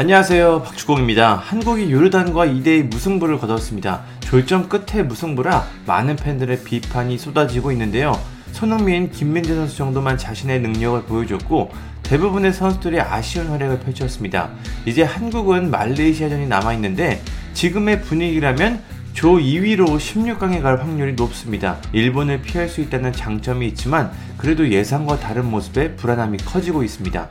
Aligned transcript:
안녕하세요 0.00 0.62
박주공입니다. 0.62 1.34
한국이 1.34 1.90
요르단과 1.90 2.46
2대2 2.46 2.84
무승부를 2.84 3.36
거뒀습니다. 3.40 4.04
졸점 4.20 4.68
끝에 4.68 5.02
무승부라 5.02 5.66
많은 5.86 6.14
팬들의 6.14 6.62
비판이 6.62 7.18
쏟아지고 7.18 7.72
있는데요. 7.72 8.12
손흥민, 8.52 9.10
김민재 9.10 9.56
선수 9.56 9.76
정도만 9.76 10.16
자신의 10.16 10.60
능력을 10.60 11.02
보여줬고 11.02 11.72
대부분의 12.04 12.52
선수들이 12.52 13.00
아쉬운 13.00 13.48
활약을 13.48 13.80
펼쳤습니다. 13.80 14.50
이제 14.86 15.02
한국은 15.02 15.72
말레이시아전이 15.72 16.46
남아있는데 16.46 17.20
지금의 17.54 18.02
분위기라면 18.02 18.80
조 19.14 19.30
2위로 19.30 19.96
16강에 19.96 20.62
갈 20.62 20.80
확률이 20.80 21.14
높습니다. 21.14 21.78
일본을 21.92 22.42
피할 22.42 22.68
수 22.68 22.80
있다는 22.80 23.12
장점이 23.12 23.66
있지만 23.66 24.12
그래도 24.36 24.70
예상과 24.70 25.18
다른 25.18 25.46
모습에 25.46 25.96
불안함이 25.96 26.38
커지고 26.44 26.84
있습니다. 26.84 27.28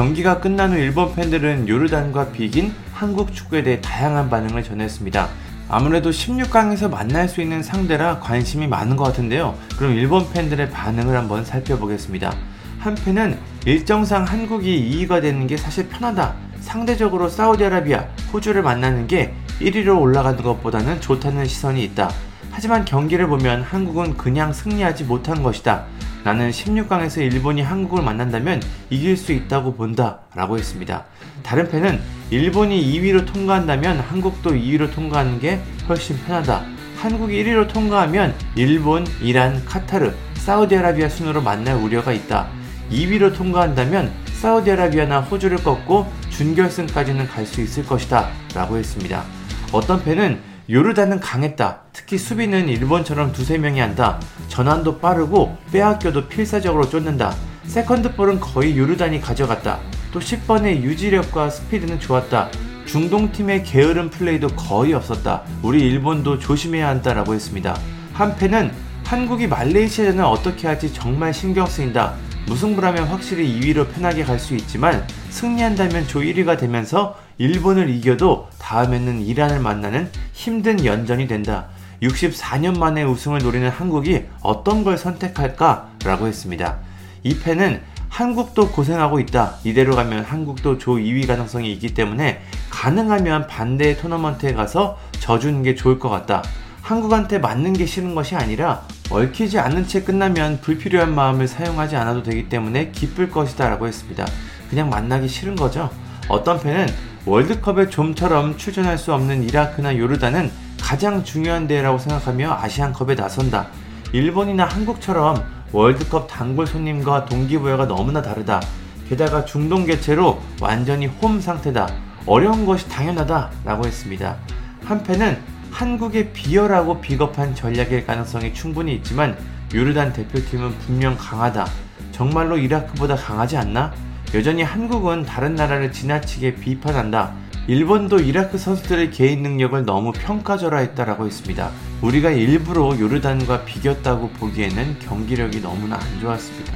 경기가 0.00 0.40
끝난 0.40 0.72
후 0.72 0.78
일본 0.78 1.14
팬들은 1.14 1.68
요르단과 1.68 2.30
비긴 2.30 2.72
한국 2.94 3.34
축구에 3.34 3.62
대해 3.62 3.82
다양한 3.82 4.30
반응을 4.30 4.62
전했습니다. 4.62 5.28
아무래도 5.68 6.08
16강에서 6.08 6.88
만날 6.88 7.28
수 7.28 7.42
있는 7.42 7.62
상대라 7.62 8.18
관심이 8.18 8.66
많은 8.66 8.96
것 8.96 9.04
같은데요. 9.04 9.58
그럼 9.76 9.92
일본 9.92 10.26
팬들의 10.32 10.70
반응을 10.70 11.14
한번 11.14 11.44
살펴보겠습니다. 11.44 12.34
한 12.78 12.94
팬은 12.94 13.38
일정상 13.66 14.24
한국이 14.24 15.06
2위가 15.06 15.20
되는 15.20 15.46
게 15.46 15.58
사실 15.58 15.86
편하다. 15.90 16.34
상대적으로 16.60 17.28
사우디아라비아, 17.28 18.06
호주를 18.32 18.62
만나는 18.62 19.06
게 19.06 19.34
1위로 19.60 20.00
올라가는 20.00 20.42
것보다는 20.42 21.02
좋다는 21.02 21.44
시선이 21.44 21.84
있다. 21.84 22.10
하지만 22.50 22.86
경기를 22.86 23.26
보면 23.26 23.60
한국은 23.64 24.16
그냥 24.16 24.54
승리하지 24.54 25.04
못한 25.04 25.42
것이다. 25.42 25.84
나는 26.24 26.50
16강에서 26.50 27.20
일본이 27.20 27.62
한국을 27.62 28.02
만난다면 28.04 28.62
이길 28.90 29.16
수 29.16 29.32
있다고 29.32 29.74
본다. 29.74 30.20
라고 30.34 30.58
했습니다. 30.58 31.04
다른 31.42 31.68
팬은 31.68 32.00
일본이 32.30 32.82
2위로 32.92 33.26
통과한다면 33.26 34.00
한국도 34.00 34.50
2위로 34.50 34.92
통과하는 34.92 35.40
게 35.40 35.60
훨씬 35.88 36.18
편하다. 36.26 36.64
한국이 36.98 37.42
1위로 37.42 37.68
통과하면 37.72 38.34
일본, 38.56 39.06
이란, 39.22 39.64
카타르, 39.64 40.12
사우디아라비아 40.34 41.08
순으로 41.08 41.40
만날 41.40 41.76
우려가 41.76 42.12
있다. 42.12 42.48
2위로 42.90 43.34
통과한다면 43.34 44.12
사우디아라비아나 44.40 45.20
호주를 45.20 45.58
꺾고 45.58 46.06
준결승까지는 46.30 47.26
갈 47.28 47.46
수 47.46 47.60
있을 47.62 47.84
것이다. 47.84 48.28
라고 48.54 48.76
했습니다. 48.76 49.24
어떤 49.72 50.02
팬은 50.02 50.38
요르단은 50.70 51.18
강했다. 51.18 51.80
특히 51.92 52.16
수비는 52.16 52.68
일본처럼 52.68 53.32
두세 53.32 53.58
명이 53.58 53.80
한다. 53.80 54.20
전환도 54.46 55.00
빠르고 55.00 55.56
빼앗겨도 55.72 56.28
필사적으로 56.28 56.88
쫓는다. 56.88 57.34
세컨드볼은 57.64 58.38
거의 58.38 58.78
요르단이 58.78 59.20
가져갔다. 59.20 59.80
또 60.12 60.20
10번의 60.20 60.82
유지력과 60.82 61.50
스피드는 61.50 61.98
좋았다. 61.98 62.50
중동팀의 62.86 63.64
게으른 63.64 64.10
플레이도 64.10 64.48
거의 64.48 64.94
없었다. 64.94 65.42
우리 65.62 65.80
일본도 65.80 66.38
조심해야 66.38 66.86
한다라고 66.86 67.34
했습니다. 67.34 67.76
한팬은 68.12 68.70
한국이 69.04 69.48
말레이시아전을 69.48 70.22
어떻게 70.22 70.68
할지 70.68 70.92
정말 70.92 71.34
신경 71.34 71.66
쓰인다. 71.66 72.14
무승부라면 72.50 73.04
확실히 73.04 73.60
2위로 73.60 73.92
편하게 73.94 74.24
갈 74.24 74.40
수 74.40 74.56
있지만 74.56 75.06
승리한다면 75.28 76.08
조 76.08 76.20
1위가 76.20 76.58
되면서 76.58 77.16
일본을 77.38 77.88
이겨도 77.90 78.48
다음에는 78.58 79.20
이란을 79.20 79.60
만나는 79.60 80.10
힘든 80.32 80.84
연전이 80.84 81.28
된다. 81.28 81.66
64년 82.02 82.78
만에 82.78 83.04
우승을 83.04 83.40
노리는 83.40 83.68
한국이 83.68 84.24
어떤 84.40 84.82
걸 84.82 84.96
선택할까? 84.98 85.90
라고 86.04 86.26
했습니다. 86.26 86.78
이 87.22 87.38
팬은 87.38 87.82
한국도 88.08 88.70
고생하고 88.72 89.20
있다. 89.20 89.56
이대로 89.62 89.94
가면 89.94 90.24
한국도 90.24 90.78
조 90.78 90.96
2위 90.96 91.26
가능성이 91.26 91.70
있기 91.74 91.94
때문에 91.94 92.42
가능하면 92.70 93.46
반대의 93.46 93.98
토너먼트에 93.98 94.54
가서 94.54 94.98
져주는 95.20 95.62
게 95.62 95.74
좋을 95.74 95.98
것 95.98 96.08
같다. 96.08 96.42
한국한테 96.80 97.38
맞는 97.38 97.74
게 97.74 97.86
싫은 97.86 98.14
것이 98.14 98.34
아니라 98.34 98.82
얽히지 99.10 99.58
않은 99.58 99.88
채 99.88 100.02
끝나면 100.02 100.60
불필요한 100.60 101.12
마음을 101.14 101.48
사용하지 101.48 101.96
않아도 101.96 102.22
되기 102.22 102.48
때문에 102.48 102.92
기쁠 102.92 103.28
것이다 103.30 103.68
라고 103.68 103.88
했습니다. 103.88 104.24
그냥 104.70 104.88
만나기 104.88 105.26
싫은 105.26 105.56
거죠. 105.56 105.90
어떤 106.28 106.60
팬은 106.60 106.86
월드컵에 107.26 107.90
좀처럼 107.90 108.56
출전할 108.56 108.96
수 108.96 109.12
없는 109.12 109.42
이라크나 109.42 109.98
요르단은 109.98 110.50
가장 110.80 111.24
중요한 111.24 111.66
대회라고 111.66 111.98
생각하며 111.98 112.58
아시안컵에 112.62 113.16
나선다. 113.16 113.66
일본이나 114.12 114.64
한국처럼 114.64 115.44
월드컵 115.72 116.28
단골 116.28 116.66
손님과 116.66 117.26
동기부여가 117.26 117.86
너무나 117.86 118.22
다르다. 118.22 118.60
게다가 119.08 119.44
중동 119.44 119.86
개체로 119.86 120.40
완전히 120.60 121.06
홈 121.06 121.40
상태다. 121.40 121.88
어려운 122.26 122.64
것이 122.64 122.88
당연하다. 122.88 123.50
라고 123.64 123.86
했습니다. 123.86 124.36
한편은 124.84 125.36
한국의 125.80 126.34
비열하고 126.34 127.00
비겁한 127.00 127.54
전략일 127.54 128.04
가능성이 128.04 128.52
충분히 128.52 128.96
있지만 128.96 129.34
요르단 129.74 130.12
대표팀은 130.12 130.78
분명 130.80 131.16
강하다. 131.16 131.66
정말로 132.12 132.58
이라크보다 132.58 133.16
강하지 133.16 133.56
않나? 133.56 133.90
여전히 134.34 134.62
한국은 134.62 135.24
다른 135.24 135.54
나라를 135.54 135.90
지나치게 135.90 136.56
비판한다. 136.56 137.32
일본도 137.66 138.18
이라크 138.18 138.58
선수들의 138.58 139.10
개인 139.10 139.42
능력을 139.42 139.82
너무 139.86 140.12
평가절하했다라고 140.12 141.24
했습니다. 141.24 141.70
우리가 142.02 142.30
일부러 142.30 142.94
요르단과 142.98 143.64
비겼다고 143.64 144.28
보기에는 144.32 144.98
경기력이 144.98 145.62
너무나 145.62 145.96
안 145.96 146.20
좋았습니다. 146.20 146.74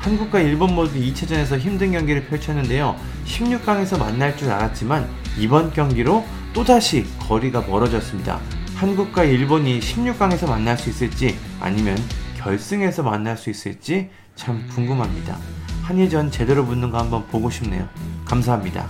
한국과 0.00 0.40
일본 0.40 0.74
모두 0.74 0.98
2차전에서 0.98 1.58
힘든 1.58 1.92
경기를 1.92 2.26
펼쳤는데요. 2.26 2.96
16강에서 3.24 3.98
만날 3.98 4.36
줄 4.36 4.50
알았지만 4.50 5.08
이번 5.38 5.72
경기로 5.72 6.22
또다시 6.52 7.06
거리가 7.18 7.62
멀어졌습니다. 7.62 8.40
한국과 8.76 9.24
일본이 9.24 9.80
16강에서 9.80 10.48
만날 10.48 10.76
수 10.76 10.90
있을지 10.90 11.38
아니면 11.60 11.96
결승에서 12.36 13.02
만날 13.02 13.36
수 13.36 13.48
있을지 13.48 14.10
참 14.34 14.66
궁금합니다. 14.68 15.38
한일전 15.82 16.30
제대로 16.30 16.64
붙는 16.64 16.90
거 16.90 16.98
한번 16.98 17.26
보고 17.28 17.48
싶네요. 17.48 17.88
감사합니다. 18.24 18.88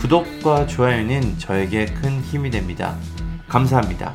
구독과 0.00 0.66
좋아요는 0.66 1.38
저에게 1.38 1.86
큰 1.86 2.20
힘이 2.22 2.50
됩니다. 2.50 2.96
감사합니다. 3.48 4.12